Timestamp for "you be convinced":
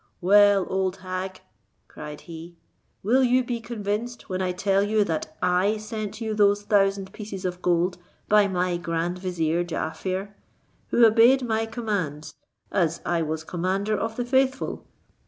3.23-4.29